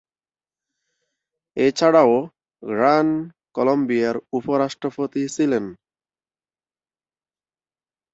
[1.57, 2.13] এছাড়াও
[2.63, 3.07] গ্রান
[3.55, 5.65] কলম্বিয়ার উপ-রাষ্ট্রপতি ছিলেন।